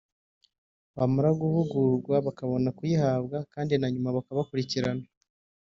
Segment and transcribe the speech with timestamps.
[0.97, 5.05] bamara guhugurwa bakabona kuyihabwa kandi na nyuma bakabakurikirana